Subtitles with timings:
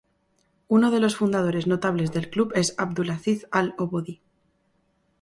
[0.67, 4.19] Uno de los fundadores notables del club es Abdulaziz Al-Obodi.